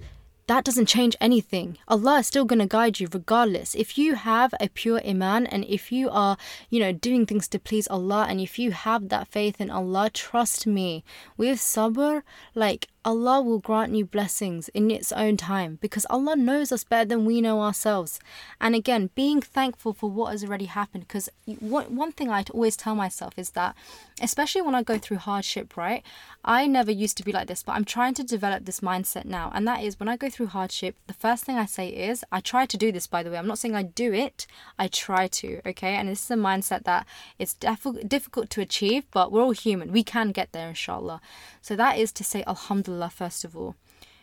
[0.47, 1.77] that doesn't change anything.
[1.87, 3.73] Allah is still going to guide you regardless.
[3.73, 6.37] If you have a pure iman and if you are,
[6.69, 10.09] you know, doing things to please Allah and if you have that faith in Allah,
[10.11, 11.03] trust me,
[11.35, 12.21] with sabr,
[12.53, 17.07] like Allah will grant you blessings in its own time because Allah knows us better
[17.07, 18.19] than we know ourselves.
[18.59, 22.95] And again, being thankful for what has already happened because one thing I always tell
[22.95, 23.75] myself is that
[24.21, 26.01] especially when I go through hardship, right?
[26.43, 29.51] I never used to be like this, but I'm trying to develop this mindset now.
[29.53, 32.39] And that is when I go through hardship, the first thing I say is, I
[32.39, 33.37] try to do this, by the way.
[33.37, 34.47] I'm not saying I do it,
[34.79, 35.95] I try to, okay?
[35.95, 37.05] And this is a mindset that
[37.37, 39.91] it's difficult to achieve, but we're all human.
[39.91, 41.19] We can get there, inshallah.
[41.65, 43.75] So that is to say, Alhamdulillah, first of all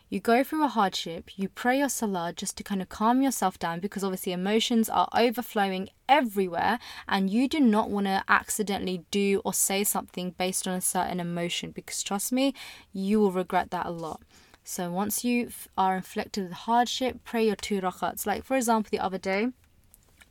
[0.08, 3.58] you go through a hardship, you pray your salah just to kind of calm yourself
[3.58, 6.78] down because obviously emotions are overflowing everywhere
[7.08, 11.18] and you do not want to accidentally do or say something based on a certain
[11.18, 12.54] emotion because trust me,
[12.92, 14.20] you will regret that a lot.
[14.62, 18.24] So once you are inflicted with hardship, pray your two rakats.
[18.24, 19.48] Like for example, the other day,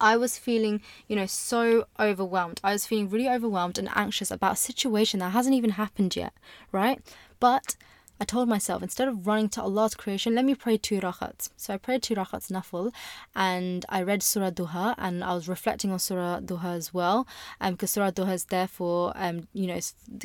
[0.01, 2.59] I was feeling, you know, so overwhelmed.
[2.63, 6.33] I was feeling really overwhelmed and anxious about a situation that hasn't even happened yet,
[6.71, 6.99] right?
[7.39, 7.75] But
[8.21, 11.49] I told myself instead of running to Allah's creation, let me pray two rakats.
[11.57, 12.93] So I prayed two rakats nafil
[13.35, 17.27] and I read Surah Duha and I was reflecting on Surah Duha as well.
[17.59, 19.79] Um, because Surah Duha is therefore um, you know,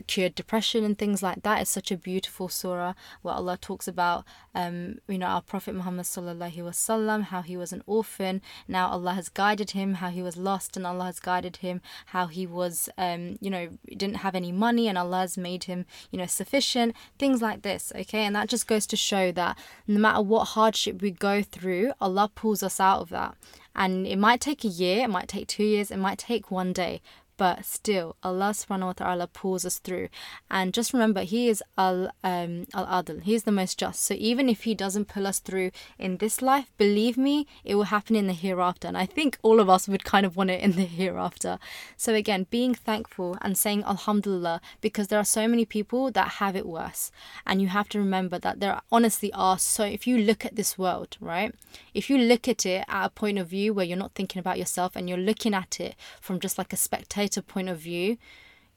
[0.07, 1.63] cured depression and things like that.
[1.63, 6.05] It's such a beautiful surah where Allah talks about um, you know, our Prophet Muhammad
[6.05, 8.43] sallallahu wasallam, how he was an orphan.
[8.69, 12.27] Now Allah has guided him, how he was lost and Allah has guided him, how
[12.27, 16.19] he was um, you know, didn't have any money and Allah has made him, you
[16.19, 16.95] know, sufficient.
[17.19, 18.25] Things like this okay?
[18.25, 22.31] And that just goes to show that no matter what hardship we go through, Allah
[22.35, 23.37] pulls us out of that.
[23.75, 26.73] And it might take a year, it might take two years, it might take one
[26.73, 27.03] day,
[27.37, 30.09] but still Allah subhanahu wa ta'ala pulls us through.
[30.51, 33.23] And just remember he is al um al adl.
[33.23, 34.03] He is the most just.
[34.03, 37.85] So even if he doesn't pull us through in this life, believe me, it will
[37.85, 38.89] happen in the hereafter.
[38.89, 41.59] And I think all of us would kind of want it in the hereafter.
[41.97, 46.57] So again, being thankful and saying alhamdulillah because there are so many people that have
[46.57, 47.11] it worse.
[47.47, 50.79] And you have to remember that there honestly are so if you look at this
[50.79, 51.55] world, right?
[51.93, 54.59] If you look at it at a point of view where you're not thinking about
[54.59, 58.17] yourself and you're looking at it from just like a spectator point of view,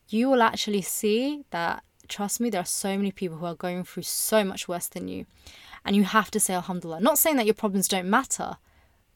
[0.07, 3.83] you will actually see that, trust me, there are so many people who are going
[3.83, 5.25] through so much worse than you.
[5.85, 7.01] And you have to say Alhamdulillah.
[7.01, 8.57] Not saying that your problems don't matter,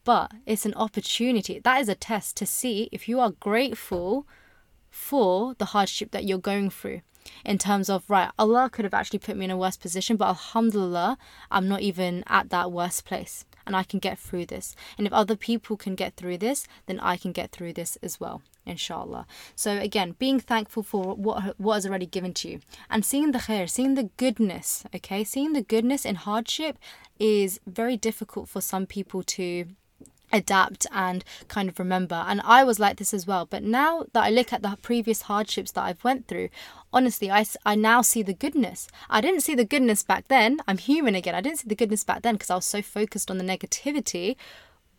[0.04, 1.60] but it's an opportunity.
[1.60, 4.28] That is a test to see if you are grateful
[4.90, 7.02] for the hardship that you're going through.
[7.46, 10.28] In terms of, right, Allah could have actually put me in a worse position, but
[10.28, 11.18] Alhamdulillah,
[11.50, 14.76] I'm not even at that worst place and I can get through this.
[14.98, 18.20] And if other people can get through this, then I can get through this as
[18.20, 19.26] well, inshallah.
[19.56, 22.60] So again, being thankful for what what is already given to you.
[22.90, 25.24] And seeing the khair, seeing the goodness, okay?
[25.24, 26.78] Seeing the goodness in hardship
[27.20, 29.68] is very difficult for some people to
[30.32, 32.26] adapt and kind of remember.
[32.28, 33.46] And i was like this as well.
[33.46, 36.50] But now that i look at the previous hardships that i've went through
[36.92, 38.88] honestly i, I now see the goodness.
[39.10, 40.60] I didn't see the goodness back then.
[40.68, 41.36] I'm human again.
[41.36, 44.36] I didn't see the goodness back then because i was so focused on the negativity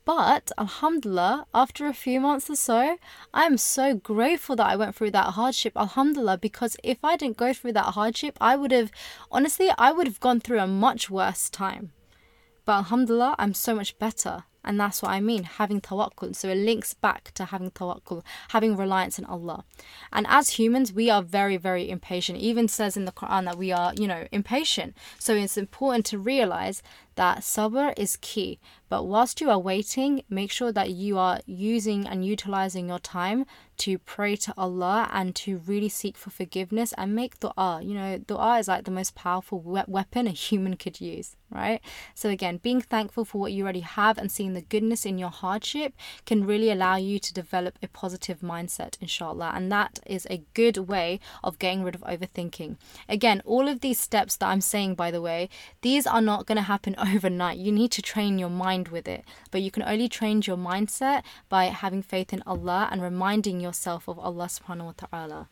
[0.04, 2.96] but alhamdulillah after a few months or so
[3.32, 7.36] i am so grateful that i went through that hardship alhamdulillah because if i didn't
[7.36, 8.90] go through that hardship i would have
[9.30, 11.92] honestly i would have gone through a much worse time
[12.64, 16.34] but alhamdulillah i'm so much better and that's what I mean, having tawakkul.
[16.34, 19.64] So it links back to having tawakkul, having reliance in Allah.
[20.10, 22.38] And as humans, we are very, very impatient.
[22.38, 24.96] It even says in the Quran that we are, you know, impatient.
[25.18, 26.82] So it's important to realize
[27.16, 28.58] that sabr is key.
[28.88, 33.44] But whilst you are waiting, make sure that you are using and utilizing your time
[33.76, 37.80] to pray to Allah and to really seek for forgiveness and make dua.
[37.82, 41.80] You know, dua is like the most powerful weapon a human could use, right?
[42.14, 45.30] So, again, being thankful for what you already have and seeing the goodness in your
[45.30, 49.52] hardship can really allow you to develop a positive mindset, inshallah.
[49.56, 52.76] And that is a good way of getting rid of overthinking.
[53.08, 55.48] Again, all of these steps that I'm saying, by the way,
[55.82, 57.58] these are not going to happen overnight.
[57.58, 59.24] You need to train your mind with it.
[59.50, 64.08] But you can only train your mindset by having faith in Allah and reminding yourself
[64.08, 65.48] of Allah subhanahu wa ta'ala.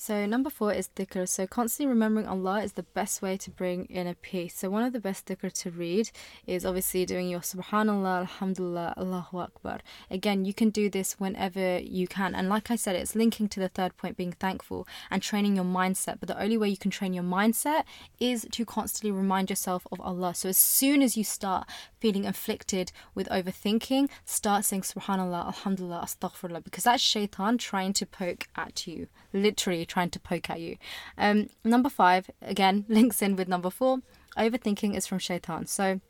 [0.00, 1.28] So, number four is dhikr.
[1.28, 4.54] So, constantly remembering Allah is the best way to bring inner peace.
[4.54, 6.12] So, one of the best dhikr to read
[6.46, 9.80] is obviously doing your Subhanallah, Alhamdulillah, Allahu Akbar.
[10.08, 12.36] Again, you can do this whenever you can.
[12.36, 15.64] And like I said, it's linking to the third point, being thankful and training your
[15.64, 16.20] mindset.
[16.20, 17.82] But the only way you can train your mindset
[18.20, 20.32] is to constantly remind yourself of Allah.
[20.32, 26.62] So, as soon as you start feeling afflicted with overthinking, start saying Subhanallah, Alhamdulillah, Astaghfirullah,
[26.62, 30.76] because that's shaitan trying to poke at you, literally trying to poke at you.
[31.16, 33.98] Um, number five, again, links in with number four.
[34.36, 35.66] Overthinking is from shaitan.
[35.66, 36.00] So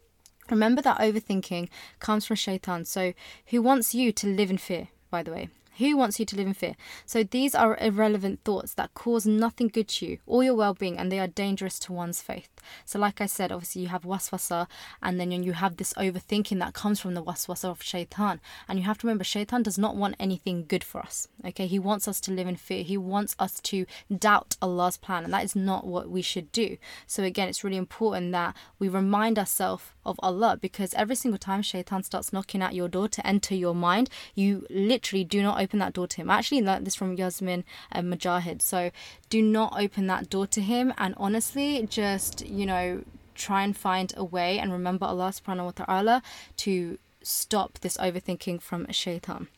[0.50, 2.84] remember that overthinking comes from shaitan.
[2.84, 3.14] So
[3.46, 5.48] who wants you to live in fear, by the way?
[5.78, 6.74] Who wants you to live in fear?
[7.06, 10.98] So these are irrelevant thoughts that cause nothing good to you or your well being
[10.98, 12.50] and they are dangerous to one's faith.
[12.84, 14.66] So, like I said, obviously you have waswasa
[15.02, 18.40] and then you have this overthinking that comes from the waswasa of shaitan.
[18.68, 21.28] And you have to remember, shaitan does not want anything good for us.
[21.44, 25.24] Okay, he wants us to live in fear, he wants us to doubt Allah's plan,
[25.24, 26.76] and that is not what we should do.
[27.06, 31.62] So, again, it's really important that we remind ourselves of Allah because every single time
[31.62, 35.78] shaitan starts knocking at your door to enter your mind, you literally do not open
[35.80, 36.30] that door to him.
[36.30, 37.64] Actually this from Yasmin
[37.94, 38.62] Mogahed.
[38.62, 38.90] So,
[39.28, 43.04] do not open that door to him, and honestly, just you know,
[43.34, 46.22] try and find a way and remember Allah subhanahu wa ta'ala
[46.58, 49.48] to stop this overthinking from shaitan.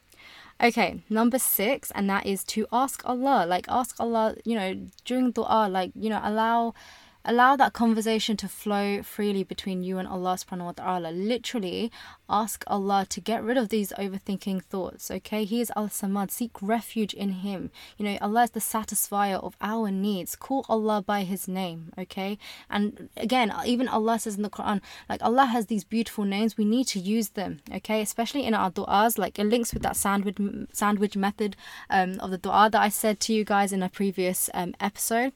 [0.63, 3.47] Okay, number six, and that is to ask Allah.
[3.49, 4.75] Like, ask Allah, you know,
[5.07, 6.75] during dua, like, you know, allow
[7.23, 11.11] Allow that conversation to flow freely between you and Allah subhanahu wa ta'ala.
[11.11, 11.93] Literally
[12.31, 15.11] ask Allah to get rid of these overthinking thoughts.
[15.11, 16.31] Okay, He is Al Samad.
[16.31, 17.71] Seek refuge in Him.
[17.99, 20.35] You know, Allah is the satisfier of our needs.
[20.35, 21.93] Call Allah by His name.
[21.99, 22.39] Okay,
[22.71, 26.57] and again, even Allah says in the Quran, like Allah has these beautiful names.
[26.57, 27.61] We need to use them.
[27.71, 29.19] Okay, especially in our du'as.
[29.19, 30.39] Like it links with that sandwich
[30.73, 31.55] sandwich method
[31.91, 35.35] um, of the du'a that I said to you guys in a previous um, episode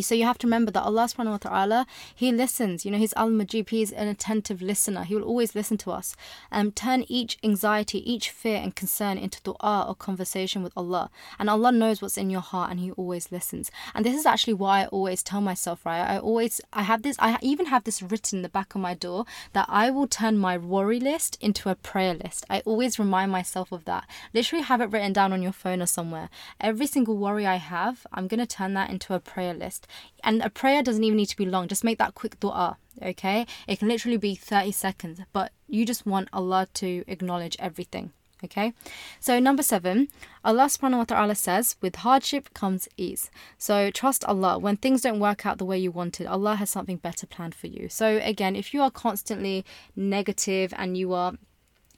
[0.00, 2.84] so you have to remember that Allah subhanahu wa ta'ala, He listens.
[2.84, 5.02] You know, He's Al Mujib, He is an attentive listener.
[5.02, 6.14] He will always listen to us.
[6.52, 11.10] Um, turn each anxiety, each fear and concern into dua or conversation with Allah.
[11.40, 13.72] And Allah knows what's in your heart and He always listens.
[13.92, 16.02] And this is actually why I always tell myself, right?
[16.02, 18.94] I always, I have this, I even have this written in the back of my
[18.94, 19.24] door
[19.54, 22.44] that I will turn my worry list into a prayer list.
[22.48, 24.06] I always remind myself of that.
[24.32, 26.28] Literally have it written down on your phone or somewhere.
[26.60, 29.79] Every single worry I have, I'm going to turn that into a prayer list.
[30.22, 31.68] And a prayer doesn't even need to be long.
[31.68, 33.46] Just make that quick dua, ah, okay?
[33.66, 38.12] It can literally be 30 seconds, but you just want Allah to acknowledge everything.
[38.42, 38.72] Okay,
[39.20, 40.08] so number seven,
[40.42, 43.30] Allah subhanahu wa ta'ala says, with hardship comes ease.
[43.58, 44.58] So trust Allah.
[44.58, 47.66] When things don't work out the way you wanted, Allah has something better planned for
[47.66, 47.90] you.
[47.90, 51.34] So again, if you are constantly negative and you are,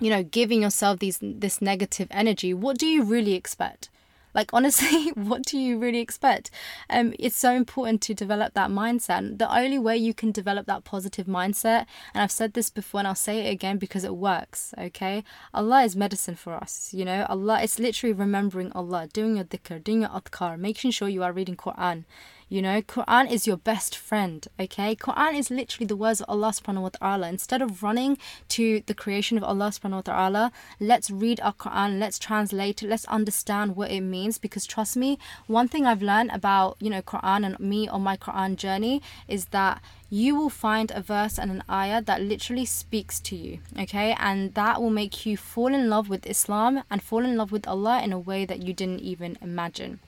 [0.00, 3.88] you know, giving yourself these this negative energy, what do you really expect?
[4.34, 6.50] Like, honestly, what do you really expect?
[6.88, 9.38] Um, it's so important to develop that mindset.
[9.38, 13.08] The only way you can develop that positive mindset, and I've said this before and
[13.08, 15.24] I'll say it again because it works, okay?
[15.52, 17.26] Allah is medicine for us, you know?
[17.28, 21.32] Allah, it's literally remembering Allah, doing your dhikr, doing your adhkar, making sure you are
[21.32, 22.04] reading Quran,
[22.52, 24.94] you know, Quran is your best friend, okay?
[24.94, 27.26] Quran is literally the words of Allah subhanahu wa ta'ala.
[27.30, 31.98] Instead of running to the creation of Allah subhanahu wa ta'ala, let's read our Quran,
[31.98, 34.36] let's translate it, let's understand what it means.
[34.36, 38.18] Because trust me, one thing I've learned about, you know, Quran and me on my
[38.18, 39.80] Quran journey is that
[40.10, 44.14] you will find a verse and an ayah that literally speaks to you, okay?
[44.20, 47.66] And that will make you fall in love with Islam and fall in love with
[47.66, 50.00] Allah in a way that you didn't even imagine.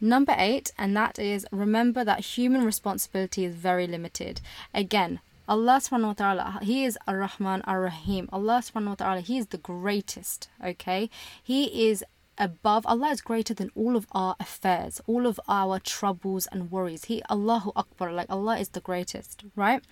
[0.00, 4.40] Number eight, and that is remember that human responsibility is very limited.
[4.72, 8.28] Again, Allah subhanahu wa ta'ala, He is Ar Rahman Ar Rahim.
[8.32, 11.08] Allah subhanahu wa ta'ala, He is the greatest, okay?
[11.42, 12.04] He is
[12.38, 17.06] above Allah is greater than all of our affairs, all of our troubles and worries.
[17.06, 19.82] He Allahu Akbar, like Allah is the greatest, right?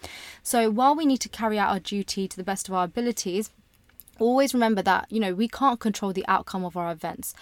[0.42, 3.50] So while we need to carry out our duty to the best of our abilities,
[4.18, 7.34] always remember that, you know, we can't control the outcome of our events.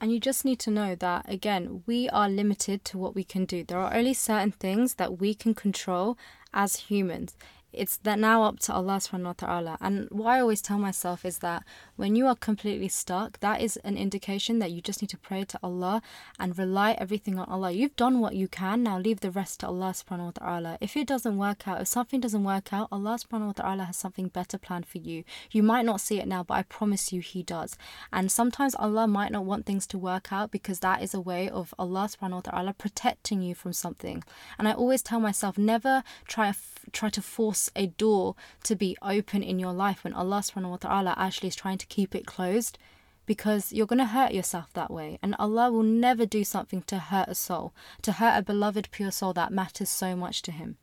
[0.00, 3.44] And you just need to know that, again, we are limited to what we can
[3.44, 3.62] do.
[3.64, 6.16] There are only certain things that we can control
[6.54, 7.36] as humans
[7.72, 9.78] it's that now up to Allah subhanahu wa ta'ala.
[9.80, 11.62] And what I always tell myself is that
[11.96, 15.44] when you are completely stuck, that is an indication that you just need to pray
[15.44, 16.02] to Allah
[16.38, 17.70] and rely everything on Allah.
[17.70, 20.78] You've done what you can, now leave the rest to Allah subhanahu wa ta'ala.
[20.80, 23.96] If it doesn't work out, if something doesn't work out, Allah subhanahu wa ta'ala has
[23.96, 25.24] something better planned for you.
[25.50, 27.76] You might not see it now, but I promise you He does.
[28.12, 31.48] And sometimes Allah might not want things to work out because that is a way
[31.48, 34.24] of Allah subhanahu wa ta'ala protecting you from something.
[34.58, 36.52] And I always tell myself, never try,
[36.92, 38.34] try to force force a door
[38.64, 41.86] to be open in your life when Allah subhanahu wa ta'ala actually is trying to
[41.86, 42.78] keep it closed
[43.26, 45.18] because you're going to hurt yourself that way.
[45.22, 49.10] And Allah will never do something to hurt a soul, to hurt a beloved pure
[49.10, 50.78] soul that matters so much to Him.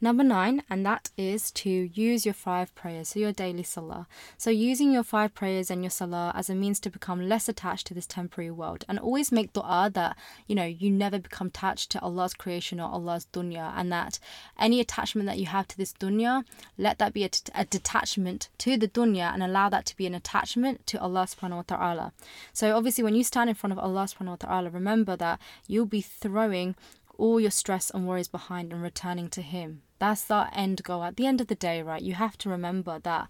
[0.00, 4.06] Number nine, and that is to use your five prayers, so your daily salah.
[4.36, 7.86] So, using your five prayers and your salah as a means to become less attached
[7.86, 8.84] to this temporary world.
[8.88, 10.16] And always make dua that,
[10.46, 14.18] you know, you never become attached to Allah's creation or Allah's dunya, and that
[14.58, 16.44] any attachment that you have to this dunya,
[16.76, 20.86] let that be a, detachment to the dunya and allow that to be an attachment
[20.88, 22.12] to Allah subhanahu wa ta'ala.
[22.52, 25.86] So, obviously, when you stand in front of Allah subhanahu wa ta'ala, remember that you'll
[25.86, 26.74] be throwing
[27.18, 29.82] all your stress and worries behind and returning to Him.
[29.98, 31.02] That's the end goal.
[31.04, 33.28] At the end of the day, right, you have to remember that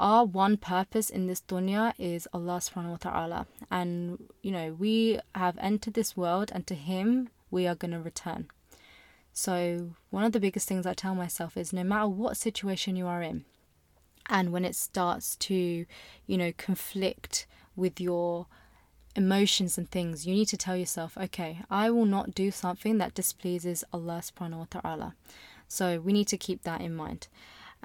[0.00, 3.46] our one purpose in this dunya is Allah subhanahu wa ta'ala.
[3.70, 8.00] And, you know, we have entered this world and to Him we are going to
[8.00, 8.48] return.
[9.32, 13.06] So, one of the biggest things I tell myself is no matter what situation you
[13.06, 13.44] are in,
[14.28, 15.86] and when it starts to,
[16.26, 18.46] you know, conflict with your
[19.16, 23.14] emotions and things, you need to tell yourself, okay, I will not do something that
[23.14, 25.14] displeases Allah subhanahu wa ta'ala.
[25.68, 27.28] So we need to keep that in mind.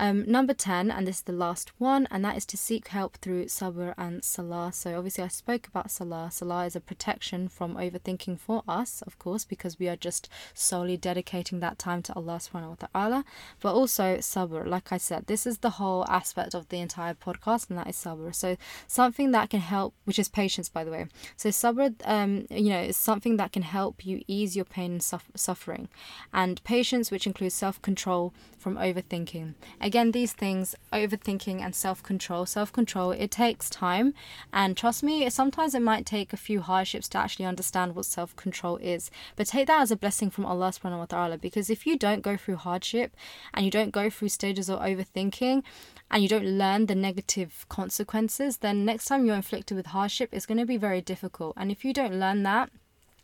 [0.01, 3.17] Um, number 10, and this is the last one, and that is to seek help
[3.17, 4.71] through sabr and salah.
[4.71, 6.29] So, obviously, I spoke about salah.
[6.31, 10.95] Salah is a protection from overthinking for us, of course, because we are just solely
[10.95, 13.25] dedicating that time to Allah subhanahu wa ta'ala.
[13.59, 17.69] But also, sabr, like I said, this is the whole aspect of the entire podcast,
[17.69, 18.33] and that is sabr.
[18.33, 18.55] So,
[18.87, 21.07] something that can help, which is patience, by the way.
[21.35, 25.03] So, sabr, um, you know, is something that can help you ease your pain and
[25.35, 25.89] suffering.
[26.31, 29.55] And patience, which includes self control from overthinking
[29.89, 32.45] these things overthinking and self-control.
[32.45, 34.13] Self-control it takes time.
[34.53, 38.77] And trust me sometimes it might take a few hardships to actually understand what self-control
[38.77, 39.11] is.
[39.35, 42.21] But take that as a blessing from allah subhanahu wa ta'ala because if you don't
[42.21, 43.15] go through hardship
[43.53, 45.63] and you don't go through stages of overthinking
[46.11, 50.45] and you don't learn the negative consequences then next time you're inflicted with hardship it's
[50.45, 51.53] going to be very difficult.
[51.57, 52.69] And if you don't learn that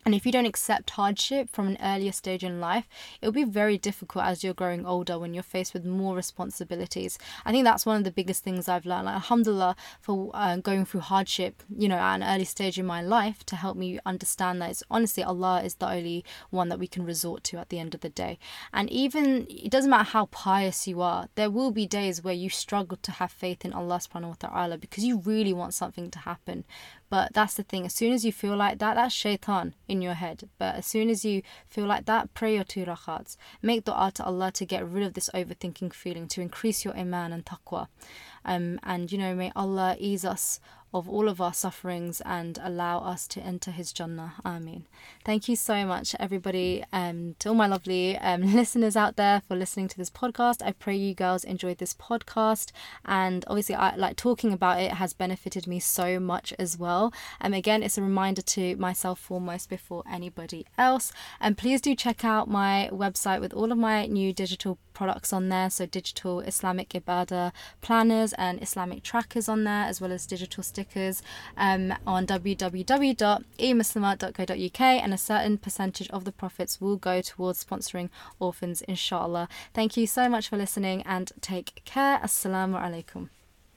[0.06, 2.88] and if you don't accept hardship from an earlier stage in life,
[3.20, 7.18] it'll be very difficult as you're growing older when you're faced with more responsibilities.
[7.44, 9.06] I think that's one of the biggest things I've learned.
[9.06, 13.02] Like, alhamdulillah for uh, going through hardship, you know, at an early stage in my
[13.02, 16.86] life to help me understand that it's honestly Allah is the only one that we
[16.86, 18.38] can resort to at the end of the day.
[18.72, 22.48] And even it doesn't matter how pious you are, there will be days where you
[22.48, 26.20] struggle to have faith in Allah subhanahu wa ta'ala because you really want something to
[26.20, 26.64] happen.
[27.08, 30.14] But that's the thing, as soon as you feel like that, that's shaitan in your
[30.14, 30.48] head.
[30.58, 33.36] But as soon as you feel like that, pray your two rakats.
[33.62, 37.32] Make dua to Allah to get rid of this overthinking feeling, to increase your iman
[37.32, 37.86] and taqwa.
[38.44, 40.60] Um, and you know, may Allah ease us
[40.94, 44.34] of all of our sufferings and allow us to enter His Jannah.
[44.44, 44.86] Ameen.
[45.24, 49.56] Thank you so much, everybody, and to all my lovely um, listeners out there for
[49.56, 50.64] listening to this podcast.
[50.64, 52.72] I pray you girls enjoyed this podcast,
[53.04, 57.12] and obviously, I like talking about it has benefited me so much as well.
[57.40, 61.12] And um, again, it's a reminder to myself foremost before anybody else.
[61.40, 65.50] And please do check out my website with all of my new digital products on
[65.50, 65.68] there.
[65.68, 71.22] So digital Islamic Ibadah planners and Islamic trackers on there, as well as digital stickers
[71.56, 78.82] um, on www.emuslimah.co.uk and a certain percentage of the profits will go towards sponsoring orphans
[78.82, 79.48] inshallah.
[79.72, 82.18] Thank you so much for listening and take care.
[82.18, 83.30] Assalamu alaikum.